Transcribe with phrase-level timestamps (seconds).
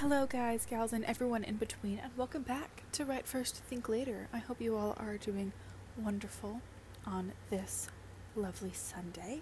[0.00, 4.28] Hello, guys, gals, and everyone in between, and welcome back to Write First, Think Later.
[4.30, 5.54] I hope you all are doing
[5.96, 6.60] wonderful
[7.06, 7.88] on this
[8.34, 9.40] lovely Sunday.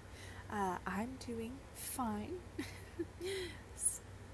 [0.48, 2.34] Uh, I'm doing fine.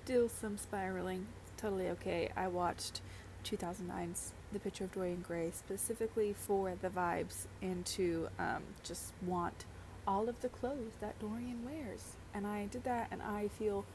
[0.05, 1.27] Still some spiraling.
[1.57, 2.29] Totally okay.
[2.37, 3.01] I watched
[3.47, 9.65] 2009's The Picture of Dorian Gray specifically for the vibes and to um, just want
[10.07, 12.17] all of the clothes that Dorian wears.
[12.35, 13.87] And I did that, and I feel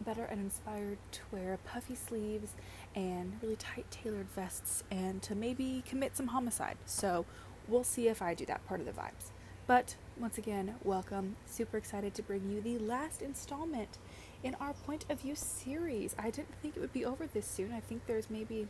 [0.00, 2.50] better and inspired to wear puffy sleeves
[2.94, 6.76] and really tight tailored vests and to maybe commit some homicide.
[6.84, 7.24] So
[7.68, 9.30] we'll see if I do that part of the vibes.
[9.66, 11.36] But once again, welcome.
[11.46, 13.98] Super excited to bring you the last installment
[14.42, 16.14] in our point of view series.
[16.18, 17.72] I didn't think it would be over this soon.
[17.72, 18.68] I think there's maybe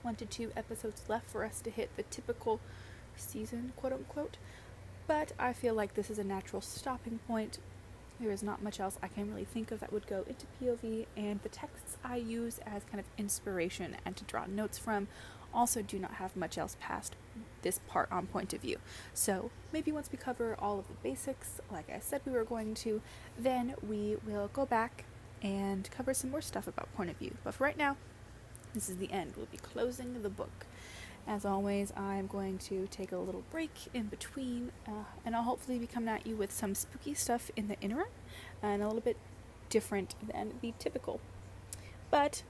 [0.00, 2.60] one to two episodes left for us to hit the typical
[3.14, 4.38] season, quote unquote.
[5.06, 7.58] But I feel like this is a natural stopping point
[8.22, 11.06] there is not much else I can really think of that would go into POV,
[11.16, 15.08] and the texts I use as kind of inspiration and to draw notes from
[15.52, 17.14] also do not have much else past
[17.62, 18.78] this part on point of view.
[19.12, 22.74] So maybe once we cover all of the basics, like I said we were going
[22.74, 23.02] to,
[23.38, 25.04] then we will go back
[25.42, 27.34] and cover some more stuff about point of view.
[27.44, 27.96] But for right now,
[28.72, 29.34] this is the end.
[29.36, 30.66] We'll be closing the book.
[31.26, 35.78] As always, I'm going to take a little break in between, uh, and I'll hopefully
[35.78, 38.08] be coming at you with some spooky stuff in the interim
[38.62, 39.16] and a little bit
[39.68, 41.20] different than the typical.
[42.10, 42.42] But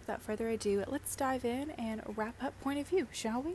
[0.00, 3.54] without further ado, let's dive in and wrap up point of view, shall we?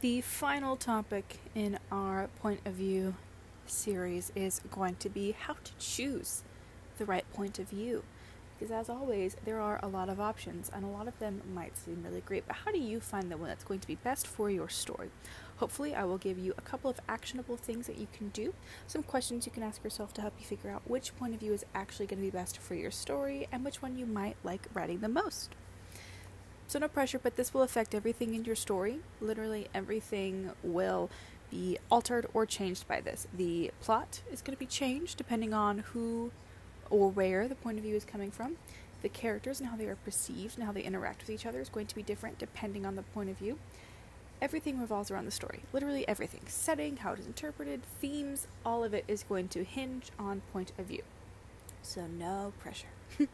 [0.00, 3.14] The final topic in our point of view
[3.66, 6.42] series is going to be how to choose
[6.96, 8.04] the right point of view.
[8.58, 11.76] Because as always, there are a lot of options, and a lot of them might
[11.76, 14.26] seem really great, but how do you find the one that's going to be best
[14.26, 15.10] for your story?
[15.58, 18.54] Hopefully, I will give you a couple of actionable things that you can do,
[18.88, 21.52] some questions you can ask yourself to help you figure out which point of view
[21.52, 24.66] is actually going to be best for your story and which one you might like
[24.74, 25.54] writing the most.
[26.66, 28.98] So, no pressure, but this will affect everything in your story.
[29.20, 31.10] Literally, everything will
[31.50, 33.26] be altered or changed by this.
[33.34, 36.30] The plot is going to be changed depending on who
[36.90, 38.56] or where the point of view is coming from.
[39.02, 41.68] The characters and how they are perceived and how they interact with each other is
[41.68, 43.58] going to be different depending on the point of view.
[44.40, 45.60] Everything revolves around the story.
[45.72, 46.42] Literally everything.
[46.46, 50.72] Setting, how it is interpreted, themes, all of it is going to hinge on point
[50.78, 51.02] of view.
[51.82, 52.88] So no pressure.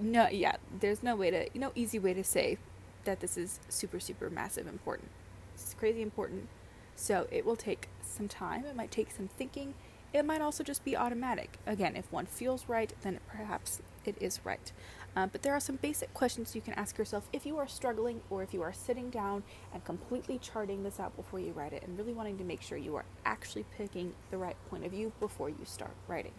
[0.00, 2.58] no, yeah, there's no way to, no easy way to say
[3.04, 5.10] that this is super, super massive important.
[5.54, 6.48] It's crazy important.
[6.96, 8.64] So it will take some time.
[8.64, 9.74] It might take some thinking.
[10.14, 11.58] It might also just be automatic.
[11.66, 14.70] Again, if one feels right, then perhaps it is right.
[15.16, 18.20] Uh, but there are some basic questions you can ask yourself if you are struggling
[18.30, 19.42] or if you are sitting down
[19.72, 22.78] and completely charting this out before you write it and really wanting to make sure
[22.78, 26.34] you are actually picking the right point of view before you start writing.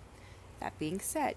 [0.62, 1.36] That being said,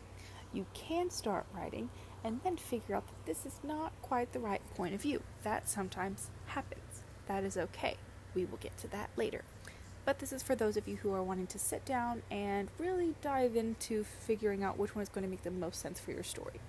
[0.53, 1.91] you can start writing
[2.22, 5.25] and then figure out that this is not quite the right point of view.
[5.43, 7.03] That sometimes happens.
[7.26, 7.97] That is okay.
[8.37, 9.43] We will get to that later
[10.08, 13.14] but this is for those of you who are wanting to sit down and really
[13.20, 16.22] dive into figuring out which one is going to make the most sense for your
[16.22, 16.60] story.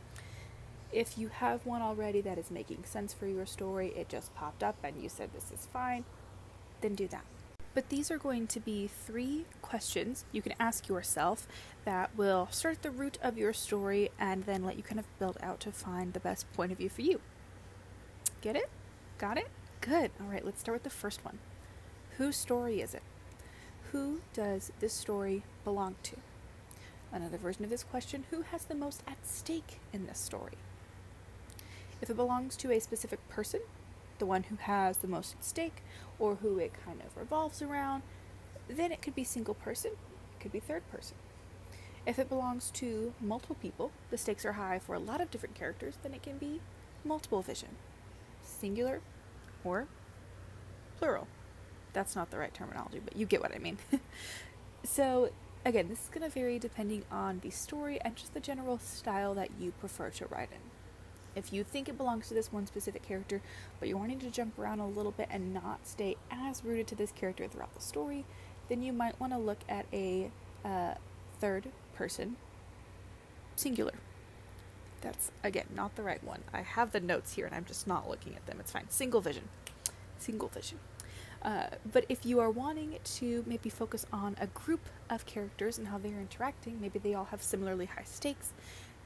[0.91, 4.61] If you have one already that is making sense for your story, it just popped
[4.61, 6.03] up and you said this is fine,
[6.81, 7.23] then do that.
[7.73, 11.47] But these are going to be three questions you can ask yourself
[11.85, 15.05] that will start at the root of your story and then let you kind of
[15.17, 17.21] build out to find the best point of view for you.
[18.41, 18.69] Get it?
[19.17, 19.47] Got it?
[19.79, 20.11] Good.
[20.19, 21.39] All right, let's start with the first one.
[22.17, 23.01] Whose story is it?
[23.91, 26.17] Who does this story belong to?
[27.11, 30.53] Another version of this question Who has the most at stake in this story?
[31.99, 33.61] If it belongs to a specific person,
[34.19, 35.81] the one who has the most at stake,
[36.19, 38.03] or who it kind of revolves around,
[38.67, 41.17] then it could be single person, it could be third person.
[42.05, 45.55] If it belongs to multiple people, the stakes are high for a lot of different
[45.55, 46.61] characters, then it can be
[47.03, 47.69] multiple vision,
[48.43, 49.01] singular
[49.63, 49.87] or
[50.99, 51.27] plural
[51.93, 53.77] that's not the right terminology, but you get what I mean.
[54.83, 55.29] so,
[55.65, 59.33] again, this is going to vary depending on the story and just the general style
[59.35, 60.59] that you prefer to write in.
[61.35, 63.41] If you think it belongs to this one specific character,
[63.79, 66.95] but you're wanting to jump around a little bit and not stay as rooted to
[66.95, 68.25] this character throughout the story,
[68.67, 70.31] then you might want to look at a
[70.65, 70.95] uh,
[71.39, 72.35] third person
[73.55, 73.93] singular.
[75.01, 76.43] That's, again, not the right one.
[76.53, 78.57] I have the notes here and I'm just not looking at them.
[78.59, 78.89] It's fine.
[78.89, 79.47] Single vision.
[80.17, 80.79] Single vision.
[81.41, 85.87] Uh, but if you are wanting to maybe focus on a group of characters and
[85.87, 88.51] how they're interacting, maybe they all have similarly high stakes,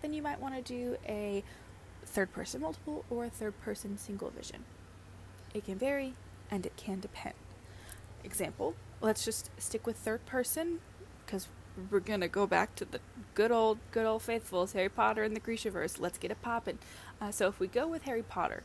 [0.01, 1.43] then you might want to do a
[2.05, 4.63] third person multiple or a third person single vision.
[5.53, 6.15] It can vary
[6.49, 7.35] and it can depend.
[8.23, 10.79] Example, let's just stick with third person
[11.25, 11.47] because
[11.89, 12.99] we're gonna go back to the
[13.33, 15.99] good old, good old faithfuls, Harry Potter and the Grishaverse.
[15.99, 16.79] Let's get it poppin'.
[17.19, 18.63] Uh, so if we go with Harry Potter,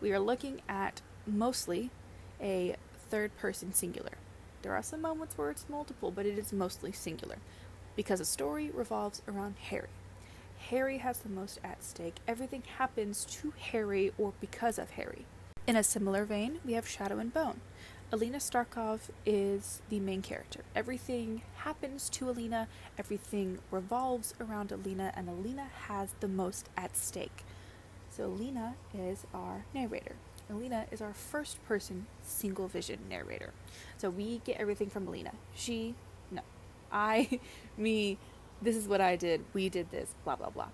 [0.00, 1.90] we are looking at mostly
[2.40, 2.76] a
[3.12, 4.16] third person singular.
[4.62, 7.36] There are some moments where it's multiple, but it is mostly singular
[7.94, 9.90] because the story revolves around Harry.
[10.70, 12.16] Harry has the most at stake.
[12.26, 15.26] Everything happens to Harry or because of Harry.
[15.66, 17.60] In a similar vein, we have Shadow and Bone.
[18.10, 20.60] Alina Starkov is the main character.
[20.74, 22.66] Everything happens to Alina,
[22.96, 27.44] everything revolves around Alina, and Alina has the most at stake.
[28.08, 30.16] So, Alina is our narrator.
[30.50, 33.52] Alina is our first person single vision narrator.
[33.98, 35.32] So, we get everything from Alina.
[35.54, 35.94] She,
[36.30, 36.42] no.
[36.90, 37.40] I,
[37.76, 38.18] me,
[38.60, 40.68] this is what I did, we did this, blah, blah, blah.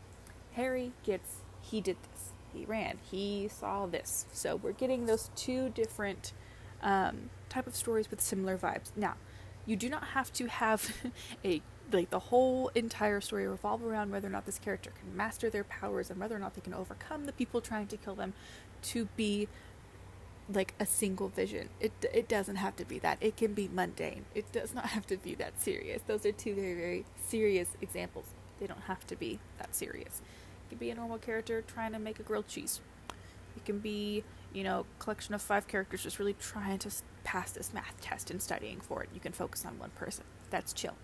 [0.52, 4.26] Harry gets, he did this, he ran, he saw this.
[4.32, 6.32] So, we're getting those two different
[6.82, 8.90] um, type of stories with similar vibes.
[8.96, 9.14] Now,
[9.66, 10.96] you do not have to have
[11.44, 11.62] a
[11.92, 15.64] like the whole entire story revolve around whether or not this character can master their
[15.64, 18.34] powers and whether or not they can overcome the people trying to kill them
[18.82, 19.48] to be
[20.52, 21.68] like a single vision.
[21.80, 23.18] It it doesn't have to be that.
[23.20, 24.24] It can be mundane.
[24.34, 26.02] It does not have to be that serious.
[26.06, 28.26] Those are two very very serious examples.
[28.58, 30.22] They don't have to be that serious.
[30.66, 32.80] It can be a normal character trying to make a grilled cheese.
[33.56, 36.90] It can be you know, collection of five characters just really trying to
[37.24, 39.10] pass this math test and studying for it.
[39.12, 40.24] You can focus on one person.
[40.50, 40.94] That's chill.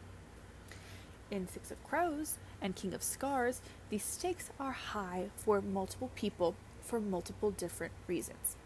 [1.31, 3.61] In Six of Crows and King of Scars,
[3.91, 6.55] the stakes are high for multiple people
[6.85, 8.57] for multiple different reasons.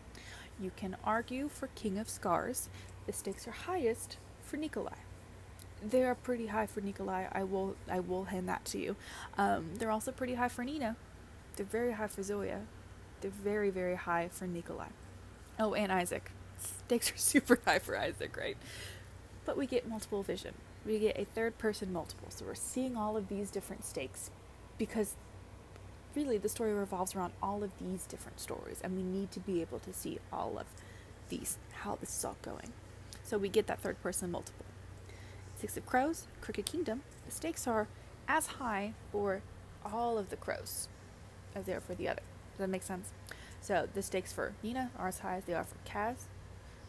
[0.60, 2.68] You can argue for King of Scars,
[3.06, 4.96] the stakes are highest for Nikolai.
[5.82, 7.28] They are pretty high for Nikolai.
[7.30, 8.96] I will I will hand that to you.
[9.36, 10.96] Um, they're also pretty high for Nina.
[11.56, 12.62] They're very high for Zoya.
[13.20, 14.88] They're very, very high for Nikolai.
[15.58, 16.32] Oh, and Isaak.
[16.58, 18.56] Stakes are super high for Isaak, right?
[19.44, 20.54] But we get multiple vision.
[20.84, 22.28] We get a third person multiple.
[22.30, 24.30] So we're seeing all of these different stakes
[24.76, 25.16] because
[26.18, 29.60] really the story revolves around all of these different stories and we need to be
[29.60, 30.66] able to see all of
[31.28, 32.72] these, how this is all going.
[33.22, 34.66] So we get that third person multiple.
[35.60, 37.86] Six of Crows, Crooked Kingdom, the stakes are
[38.26, 39.42] as high for
[39.84, 40.88] all of the crows
[41.54, 42.22] as they are for the other.
[42.52, 43.12] Does that make sense?
[43.60, 46.24] So the stakes for Nina are as high as they are for Kaz.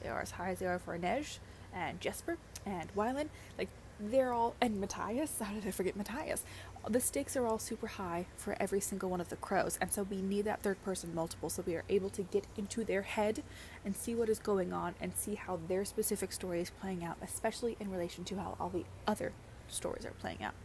[0.01, 1.37] They are as high as they are for Inej
[1.73, 3.29] and Jesper and Wylan.
[3.57, 5.39] Like they're all and Matthias.
[5.43, 6.43] How did I forget Matthias?
[6.87, 10.01] The stakes are all super high for every single one of the crows, and so
[10.01, 13.43] we need that third person multiple so we are able to get into their head
[13.85, 17.17] and see what is going on and see how their specific story is playing out,
[17.21, 19.33] especially in relation to how all the other
[19.67, 20.55] stories are playing out.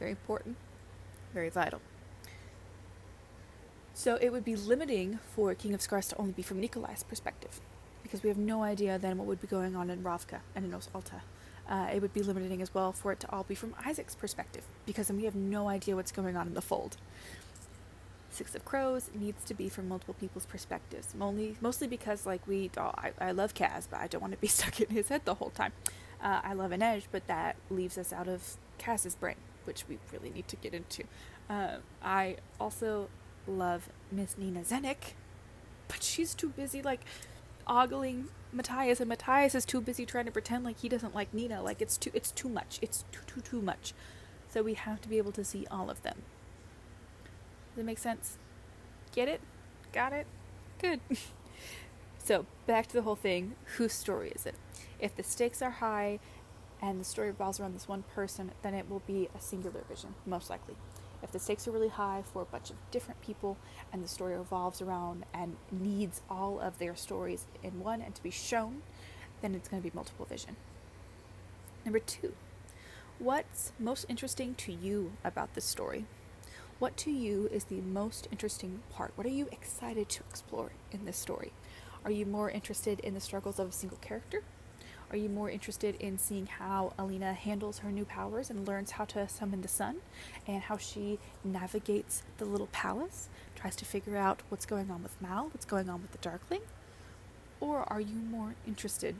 [0.00, 0.56] Very important,
[1.32, 1.80] very vital.
[3.94, 7.60] So it would be limiting for King of Scars to only be from Nikolai's perspective,
[8.02, 10.74] because we have no idea then what would be going on in Ravka and in
[10.74, 11.22] Os Alta.
[11.68, 14.64] Uh, it would be limiting as well for it to all be from Isaak's perspective,
[14.86, 16.96] because then we have no idea what's going on in the fold.
[18.30, 22.70] Six of Crows needs to be from multiple people's perspectives, only, mostly because, like, we,
[22.78, 25.22] oh, I, I love Kaz, but I don't want to be stuck in his head
[25.24, 25.72] the whole time.
[26.22, 30.30] Uh, I love Inej, but that leaves us out of Kaz's brain, which we really
[30.30, 31.04] need to get into.
[31.50, 33.08] Uh, I also
[33.46, 35.14] love Miss Nina Zenik,
[35.86, 37.00] but she's too busy like
[37.68, 41.62] ogling Matthias, and Matthias is too busy trying to pretend like he doesn't like Nina.
[41.62, 42.78] Like it's too it's too much.
[42.80, 43.92] It's too too too much.
[44.48, 46.22] So we have to be able to see all of them.
[47.74, 48.38] Does it make sense?
[49.14, 49.40] Get it?
[49.92, 50.26] Got it?
[50.80, 51.00] Good.
[52.18, 53.54] so back to the whole thing.
[53.76, 54.54] Whose story is it?
[54.98, 56.18] If the stakes are high
[56.80, 60.14] and the story revolves around this one person, then it will be a singular vision,
[60.24, 60.76] most likely.
[61.22, 63.56] If the stakes are really high for a bunch of different people
[63.92, 68.22] and the story revolves around and needs all of their stories in one and to
[68.22, 68.82] be shown,
[69.42, 70.56] then it's going to be multiple vision.
[71.84, 72.34] Number two,
[73.18, 76.06] what's most interesting to you about this story?
[76.78, 79.12] What to you is the most interesting part?
[79.16, 81.52] What are you excited to explore in this story?
[82.04, 84.44] Are you more interested in the struggles of a single character?
[85.10, 89.06] Are you more interested in seeing how Alina handles her new powers and learns how
[89.06, 89.96] to summon the sun?
[90.46, 95.20] And how she navigates the little palace, tries to figure out what's going on with
[95.22, 96.60] Mal, what's going on with the Darkling?
[97.58, 99.16] Or are you more interested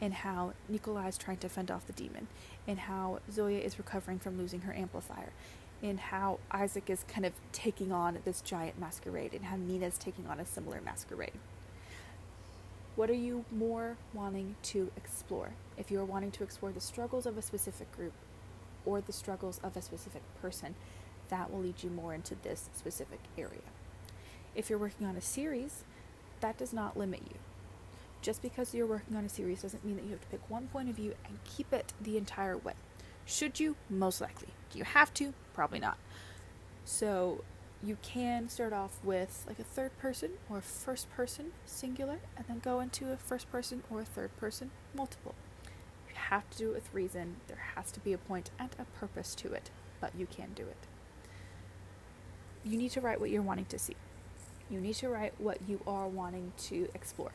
[0.00, 2.26] in how Nikolai is trying to fend off the demon,
[2.66, 5.30] in how Zoya is recovering from losing her amplifier,
[5.80, 10.26] in how Isaak is kind of taking on this giant masquerade, and how Nina's taking
[10.26, 11.38] on a similar masquerade?
[13.00, 15.54] What are you more wanting to explore?
[15.78, 18.12] If you are wanting to explore the struggles of a specific group
[18.84, 20.74] or the struggles of a specific person,
[21.30, 23.62] that will lead you more into this specific area.
[24.54, 25.84] If you're working on a series,
[26.40, 27.38] that does not limit you.
[28.20, 30.66] Just because you're working on a series doesn't mean that you have to pick one
[30.66, 32.74] point of view and keep it the entire way.
[33.24, 33.76] Should you?
[33.88, 34.48] Most likely.
[34.70, 35.32] Do you have to?
[35.54, 35.96] Probably not.
[36.84, 37.44] So
[37.82, 42.58] you can start off with like a third person or first person singular and then
[42.58, 45.34] go into a first person or a third person multiple.
[46.08, 47.36] You have to do it with reason.
[47.48, 49.70] There has to be a point and a purpose to it,
[50.00, 50.76] but you can do it.
[52.64, 53.96] You need to write what you're wanting to see.
[54.68, 57.32] You need to write what you are wanting to explore.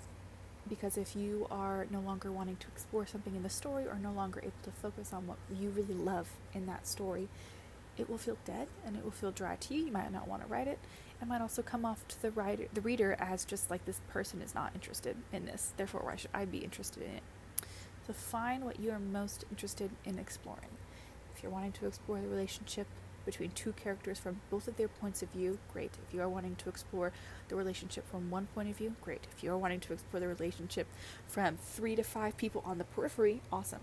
[0.70, 4.12] Because if you are no longer wanting to explore something in the story or no
[4.12, 7.28] longer able to focus on what you really love in that story,
[7.98, 9.86] it will feel dead and it will feel dry to you.
[9.86, 10.80] You might not want to write it.
[11.22, 14.42] It might also come off to the writer, the reader as just like this person
[14.42, 15.74] is not interested in this.
[15.78, 17.24] Therefore, why should I be interested in it?
[18.06, 20.78] So find what you are most interested in exploring.
[21.36, 22.88] If you're wanting to explore the relationship
[23.26, 25.92] between two characters from both of their points of view, great.
[26.08, 27.12] If you are wanting to explore
[27.48, 29.26] the relationship from one point of view, great.
[29.36, 30.88] If you are wanting to explore the relationship
[31.28, 33.82] from three to five people on the periphery, awesome.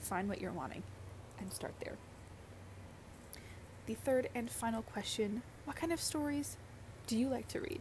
[0.00, 0.82] Find what you're wanting
[1.40, 1.96] and start there.
[3.88, 6.58] The third and final question What kind of stories
[7.06, 7.80] do you like to read?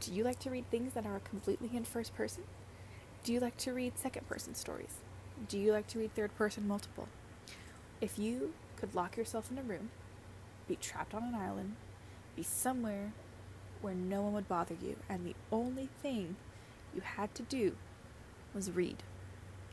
[0.00, 2.42] Do you like to read things that are completely in first person?
[3.22, 4.94] Do you like to read second person stories?
[5.48, 7.06] Do you like to read third person multiple?
[8.00, 9.90] If you could lock yourself in a room,
[10.66, 11.76] be trapped on an island,
[12.34, 13.12] be somewhere
[13.82, 16.34] where no one would bother you, and the only thing
[16.92, 17.76] you had to do
[18.52, 19.04] was read.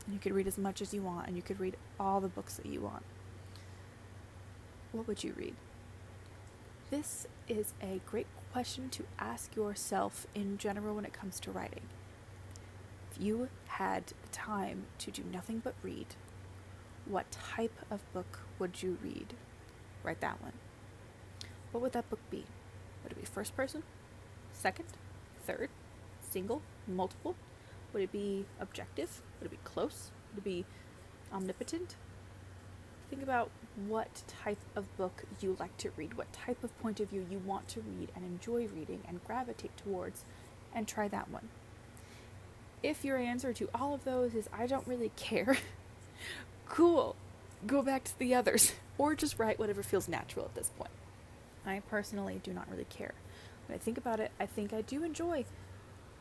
[0.04, 2.28] And you could read as much as you want, and you could read all the
[2.28, 3.02] books that you want
[4.94, 5.54] what would you read?
[6.90, 11.88] This is a great question to ask yourself in general when it comes to writing.
[13.10, 16.14] If you had time to do nothing but read,
[17.06, 19.34] what type of book would you read?
[20.04, 20.52] Write that one.
[21.72, 22.44] What would that book be?
[23.02, 23.82] Would it be first person?
[24.52, 24.86] Second?
[25.44, 25.70] Third?
[26.20, 26.62] Single?
[26.86, 27.34] Multiple?
[27.92, 29.22] Would it be objective?
[29.40, 30.12] Would it be close?
[30.30, 30.64] Would it be
[31.32, 31.96] omnipotent?
[33.10, 33.50] Think about
[33.86, 37.38] what type of book you like to read, what type of point of view you
[37.38, 40.24] want to read and enjoy reading and gravitate towards,
[40.74, 41.48] and try that one.
[42.82, 45.56] If your answer to all of those is, I don't really care,
[46.68, 47.16] cool,
[47.66, 50.90] go back to the others, or just write whatever feels natural at this point.
[51.66, 53.14] I personally do not really care.
[53.66, 55.46] When I think about it, I think I do enjoy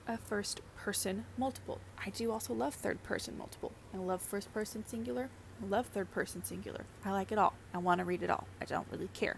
[0.07, 1.79] a first person multiple.
[2.05, 3.73] I do also love third person multiple.
[3.93, 5.29] I love first person singular.
[5.61, 6.85] I love third person singular.
[7.05, 7.53] I like it all.
[7.73, 8.47] I want to read it all.
[8.61, 9.37] I don't really care.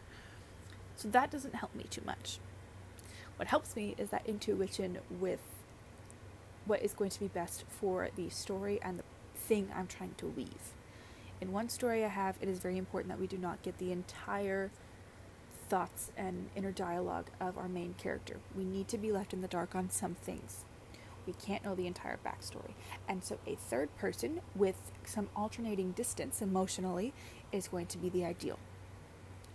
[0.95, 2.39] So that doesn't help me too much.
[3.35, 5.41] What helps me is that intuition with
[6.65, 9.03] what is going to be best for the story and the
[9.35, 10.73] thing I'm trying to weave.
[11.41, 13.91] In one story I have, it is very important that we do not get the
[13.91, 14.71] entire
[15.67, 18.37] thoughts and inner dialogue of our main character.
[18.55, 20.63] We need to be left in the dark on some things
[21.25, 22.73] we can't know the entire backstory.
[23.07, 27.13] And so a third person with some alternating distance emotionally
[27.51, 28.59] is going to be the ideal.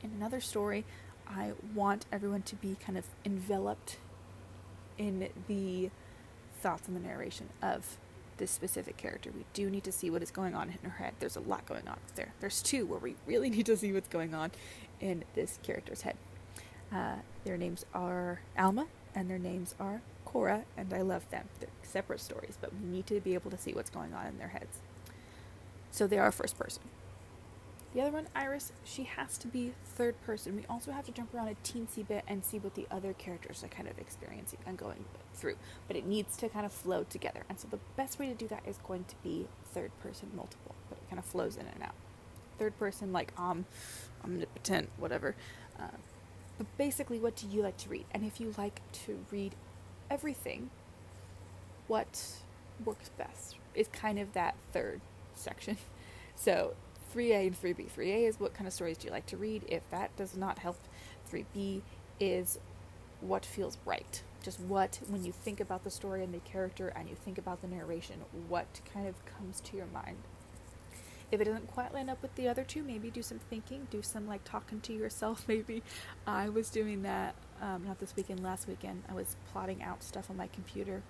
[0.03, 0.85] In another story,
[1.29, 3.99] I want everyone to be kind of enveloped
[4.99, 5.91] in the
[6.61, 7.99] thoughts and the narration of
[8.37, 9.31] this specific character.
[9.31, 11.15] We do need to see what is going on in her head.
[11.21, 12.33] There's a lot going on there.
[12.41, 14.51] There's two where we really need to see what's going on
[15.01, 16.17] in this character's head.
[16.93, 20.01] Uh, their names are Alma and their names are
[20.31, 21.49] Cora, and I love them.
[21.59, 24.39] They're separate stories, but we need to be able to see what's going on in
[24.39, 24.79] their heads.
[25.91, 26.83] So they are first person.
[27.93, 30.55] The other one, Iris, she has to be third person.
[30.55, 33.65] We also have to jump around a teensy bit and see what the other characters
[33.65, 35.57] are kind of experiencing and going through.
[35.89, 37.43] But it needs to kind of flow together.
[37.49, 40.77] And so the best way to do that is going to be third person multiple,
[40.89, 41.95] but it kind of flows in and out.
[42.61, 43.67] Third person, like um,
[44.23, 45.35] omnipotent, whatever.
[45.77, 45.89] Uh,
[46.59, 48.05] but basically, what do you like to read?
[48.13, 49.57] And if you like to read
[50.11, 50.71] everything,
[51.87, 52.27] what
[52.85, 55.01] works best is kind of that third
[55.35, 55.77] section.
[56.37, 56.73] So
[57.15, 57.91] 3A and 3B.
[57.91, 59.63] 3A is what kind of stories do you like to read?
[59.69, 60.79] If that does not help,
[61.31, 61.83] 3B
[62.19, 62.59] is
[63.21, 64.23] what feels right.
[64.43, 67.61] Just what, when you think about the story and the character and you think about
[67.61, 68.17] the narration,
[68.49, 70.17] what kind of comes to your mind?
[71.31, 74.03] If it doesn't quite line up with the other two, maybe do some thinking, do
[74.03, 75.45] some like talking to yourself.
[75.49, 75.83] Maybe
[76.27, 79.03] I was doing that um, not this weekend, last weekend.
[79.09, 81.03] I was plotting out stuff on my computer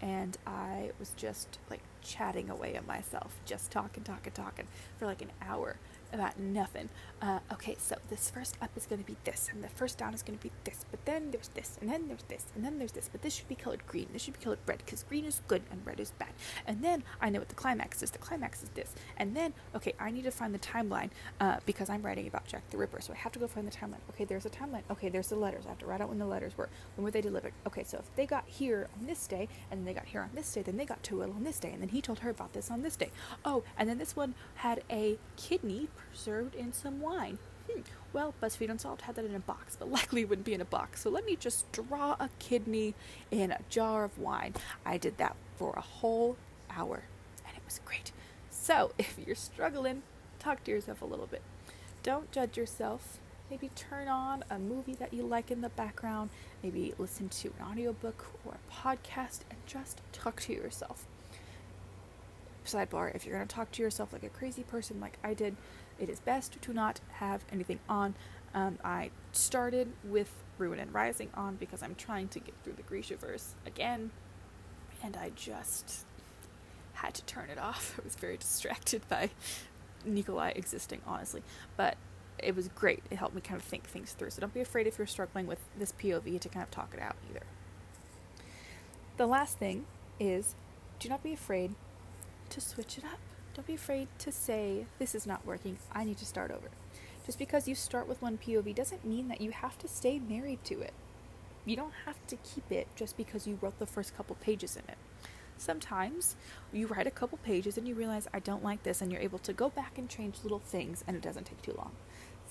[0.00, 4.66] and I was just like chatting away at myself, just talking, talking, talking
[4.98, 5.76] for like an hour
[6.18, 6.88] about nothing.
[7.22, 10.12] Uh, okay, so this first up is going to be this, and the first down
[10.14, 12.78] is going to be this, but then there's this, and then there's this, and then
[12.78, 15.24] there's this, but this should be colored green, this should be colored red, because green
[15.24, 16.30] is good and red is bad.
[16.66, 18.10] And then I know what the climax is.
[18.10, 18.94] The climax is this.
[19.16, 22.68] And then, okay, I need to find the timeline uh, because I'm writing about Jack
[22.70, 24.00] the Ripper, so I have to go find the timeline.
[24.10, 24.82] Okay, there's a timeline.
[24.90, 25.64] Okay, there's the letters.
[25.66, 26.68] I have to write out when the letters were.
[26.96, 27.52] When were they delivered?
[27.66, 30.52] Okay, so if they got here on this day, and they got here on this
[30.52, 32.52] day, then they got to Will on this day, and then he told her about
[32.52, 33.10] this on this day.
[33.44, 37.38] Oh, and then this one had a kidney preserved in some wine.
[37.70, 37.80] Hmm.
[38.12, 40.66] Well, BuzzFeed Unsolved had that in a box, but likely it wouldn't be in a
[40.66, 41.02] box.
[41.02, 42.94] So let me just draw a kidney
[43.30, 44.54] in a jar of wine.
[44.84, 46.36] I did that for a whole
[46.70, 47.02] hour,
[47.46, 48.12] and it was great.
[48.50, 50.02] So if you're struggling,
[50.38, 51.42] talk to yourself a little bit.
[52.02, 53.18] Don't judge yourself.
[53.50, 56.30] Maybe turn on a movie that you like in the background.
[56.62, 61.06] Maybe listen to an audiobook or a podcast and just talk to yourself.
[62.64, 65.56] Sidebar if you're going to talk to yourself like a crazy person, like I did,
[65.98, 68.14] it is best to not have anything on.
[68.54, 72.82] Um, I started with Ruin and Rising on because I'm trying to get through the
[72.82, 74.10] Grishaverse again,
[75.02, 76.06] and I just
[76.94, 77.98] had to turn it off.
[78.00, 79.30] I was very distracted by
[80.04, 81.42] Nikolai existing, honestly.
[81.76, 81.96] But
[82.38, 83.02] it was great.
[83.10, 84.30] It helped me kind of think things through.
[84.30, 87.00] So don't be afraid if you're struggling with this POV to kind of talk it
[87.00, 87.42] out either.
[89.16, 89.86] The last thing
[90.20, 90.54] is
[90.98, 91.74] do not be afraid
[92.50, 93.18] to switch it up.
[93.56, 96.68] Don't be afraid to say, this is not working, I need to start over.
[97.24, 100.62] Just because you start with one POV doesn't mean that you have to stay married
[100.64, 100.92] to it.
[101.64, 104.82] You don't have to keep it just because you wrote the first couple pages in
[104.88, 104.98] it.
[105.56, 106.36] Sometimes
[106.70, 109.38] you write a couple pages and you realize, I don't like this, and you're able
[109.38, 111.92] to go back and change little things, and it doesn't take too long.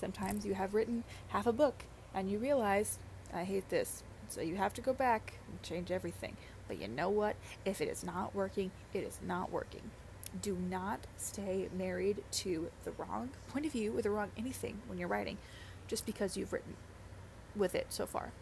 [0.00, 2.98] Sometimes you have written half a book and you realize,
[3.32, 4.02] I hate this.
[4.28, 6.36] So you have to go back and change everything.
[6.66, 7.36] But you know what?
[7.64, 9.92] If it is not working, it is not working.
[10.42, 14.98] Do not stay married to the wrong point of view or the wrong anything when
[14.98, 15.38] you're writing
[15.86, 16.74] just because you've written
[17.54, 18.32] with it so far.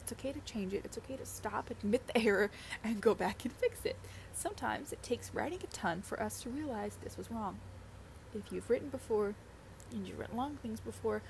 [0.00, 0.82] It's okay to change it.
[0.84, 2.50] It's okay to stop, admit the error,
[2.84, 3.96] and go back and fix it.
[4.32, 7.58] Sometimes it takes writing a ton for us to realize this was wrong.
[8.34, 9.34] If you've written before
[9.92, 11.22] and you've written long things before,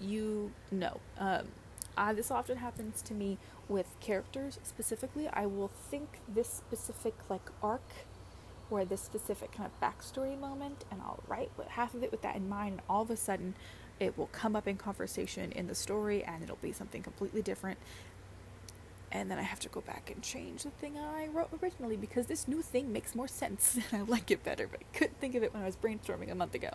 [0.00, 1.00] you know.
[1.18, 1.48] Um,
[2.14, 3.38] this often happens to me
[3.68, 5.28] with characters specifically.
[5.28, 8.06] I will think this specific like arc
[8.72, 12.36] or this specific kind of backstory moment, and I'll write half of it with that
[12.36, 12.72] in mind.
[12.72, 13.54] And all of a sudden,
[14.00, 17.78] it will come up in conversation in the story, and it'll be something completely different.
[19.10, 22.26] And then I have to go back and change the thing I wrote originally because
[22.26, 25.34] this new thing makes more sense and I like it better, but I couldn't think
[25.34, 26.70] of it when I was brainstorming a month ago.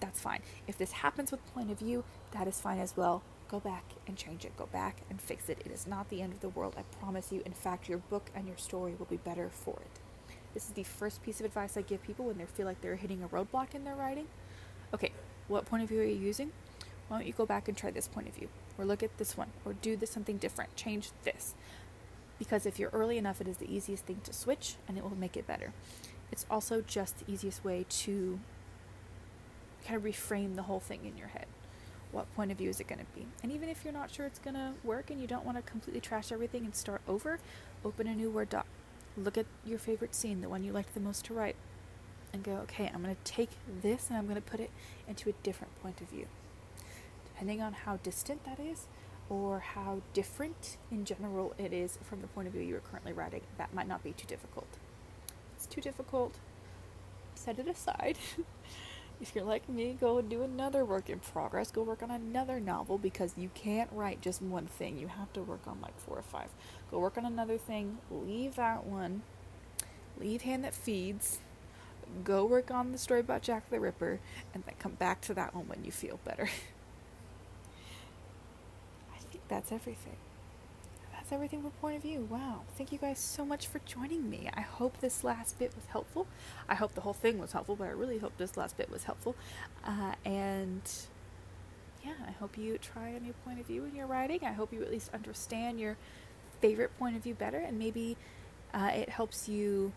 [0.00, 0.40] That's fine.
[0.66, 4.16] If this happens with point of view, that is fine as well go back and
[4.16, 4.56] change it.
[4.56, 5.58] Go back and fix it.
[5.64, 7.42] It is not the end of the world, I promise you.
[7.44, 10.00] In fact, your book and your story will be better for it.
[10.56, 12.96] This is the first piece of advice I give people when they feel like they're
[12.96, 14.26] hitting a roadblock in their writing.
[14.94, 15.12] Okay,
[15.48, 16.50] what point of view are you using?
[17.08, 18.48] Why don't you go back and try this point of view?
[18.78, 20.74] Or look at this one, or do this something different.
[20.74, 21.54] Change this.
[22.38, 25.14] Because if you're early enough, it is the easiest thing to switch and it will
[25.14, 25.74] make it better.
[26.32, 28.40] It's also just the easiest way to
[29.86, 31.44] kind of reframe the whole thing in your head
[32.12, 33.26] what point of view is it going to be?
[33.42, 35.62] And even if you're not sure it's going to work and you don't want to
[35.62, 37.38] completely trash everything and start over,
[37.84, 38.66] open a new Word doc.
[39.16, 41.56] Look at your favorite scene, the one you liked the most to write,
[42.32, 43.50] and go, okay, I'm going to take
[43.82, 44.70] this and I'm going to put it
[45.08, 46.26] into a different point of view.
[47.32, 48.86] Depending on how distant that is,
[49.28, 53.12] or how different in general it is from the point of view you are currently
[53.12, 54.68] writing, that might not be too difficult.
[55.28, 56.34] If it's too difficult,
[57.34, 58.18] set it aside
[59.20, 61.70] If you're like me, go do another work in progress.
[61.70, 64.98] Go work on another novel because you can't write just one thing.
[64.98, 66.48] You have to work on like four or five.
[66.90, 67.98] Go work on another thing.
[68.10, 69.22] Leave that one.
[70.20, 71.38] Leave Hand That Feeds.
[72.24, 74.20] Go work on the story about Jack the Ripper.
[74.52, 76.48] And then come back to that one when you feel better.
[79.14, 80.16] I think that's everything
[81.26, 82.28] that's everything from point of view.
[82.30, 82.60] Wow.
[82.76, 84.48] Thank you guys so much for joining me.
[84.54, 86.28] I hope this last bit was helpful.
[86.68, 89.04] I hope the whole thing was helpful, but I really hope this last bit was
[89.04, 89.34] helpful.
[89.84, 90.82] Uh, and
[92.04, 94.44] yeah, I hope you try a new point of view in your writing.
[94.44, 95.96] I hope you at least understand your
[96.60, 98.16] favorite point of view better, and maybe
[98.72, 99.92] uh, it helps you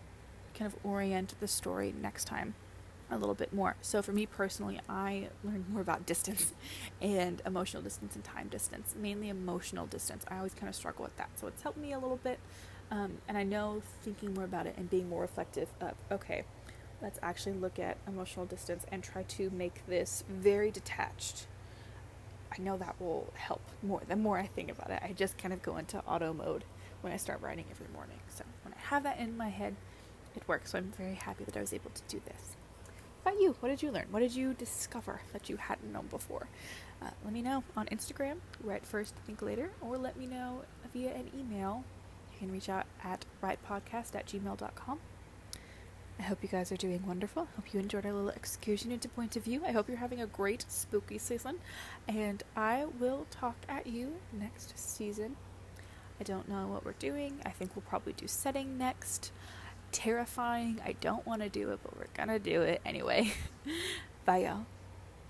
[0.56, 2.56] kind of orient the story next time
[3.12, 3.76] a little bit more.
[3.82, 6.54] So for me personally, I learned more about distance
[7.02, 10.26] and emotional distance and time distance, mainly emotional distance.
[10.28, 11.30] I always kind of struggle with that.
[11.36, 12.40] So it's helped me a little bit.
[12.92, 16.44] Um, and I know thinking more about it and being more reflective of, okay,
[17.02, 21.48] let's actually look at emotional distance and try to make this very detached.
[22.52, 24.02] I know that will help more.
[24.08, 26.64] The more I think about it, I just kind of go into auto mode
[27.02, 28.20] when I start writing every morning.
[28.28, 29.76] So when I have that in my head,
[30.36, 30.72] it works.
[30.72, 32.56] So I'm very happy that I was able to do this.
[33.22, 33.56] About you?
[33.60, 34.06] What did you learn?
[34.12, 36.48] What did you discover that you hadn't known before?
[37.02, 41.12] Uh, let me know on Instagram, write first, think later, or let me know via
[41.14, 41.84] an email.
[42.34, 45.00] You can reach out at writepodcast at gmail.com.
[46.20, 47.48] I hope you guys are doing wonderful.
[47.56, 49.64] Hope you enjoyed our little excursion into point of view.
[49.66, 51.60] I hope you're having a great spooky season.
[52.10, 55.38] And I will talk at you next season.
[56.20, 57.40] I don't know what we're doing.
[57.46, 59.32] I think we'll probably do setting next.
[59.92, 60.82] Terrifying.
[60.86, 63.32] I don't want to do it, but we're gonna do it anyway.
[64.26, 64.66] Bye, y'all.